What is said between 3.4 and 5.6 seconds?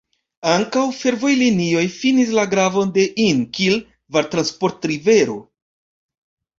kiel vartransportrivero.